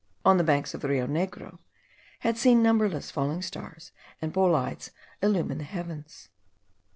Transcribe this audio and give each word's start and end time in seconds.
on 0.25 0.37
the 0.37 0.43
banks 0.43 0.73
of 0.73 0.81
the 0.81 0.87
Rio 0.87 1.05
Negro; 1.05 1.59
had 2.21 2.35
seen 2.35 2.63
numberless 2.63 3.11
falling 3.11 3.43
stars 3.43 3.91
and 4.19 4.33
bolides 4.33 4.89
illumine 5.21 5.59
the 5.59 5.63
heavens. 5.63 6.29